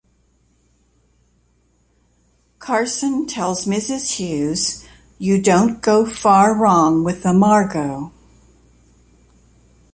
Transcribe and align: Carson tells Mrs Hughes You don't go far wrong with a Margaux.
Carson 2.57 3.27
tells 3.27 3.67
Mrs 3.67 4.15
Hughes 4.15 4.83
You 5.19 5.39
don't 5.39 5.79
go 5.83 6.07
far 6.07 6.55
wrong 6.55 7.03
with 7.03 7.23
a 7.23 7.33
Margaux. 7.35 8.11